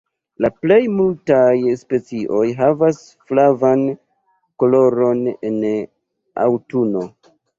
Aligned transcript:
La 0.43 0.49
plej 0.61 0.77
multaj 0.93 1.73
specioj 1.81 2.45
havas 2.61 3.01
flavan 3.31 3.83
koloron 4.65 5.21
en 5.51 5.61
aŭtuno. 6.49 7.07